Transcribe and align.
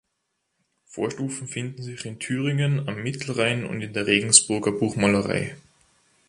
Vorstufen 0.87 1.47
finden 1.47 1.83
sich 1.83 2.07
in 2.07 2.17
Thüringen, 2.17 2.89
am 2.89 3.03
Mittelrhein 3.03 3.67
und 3.67 3.83
in 3.83 3.93
der 3.93 4.07
Regensburger 4.07 4.71
Buchmalerei. 4.71 5.55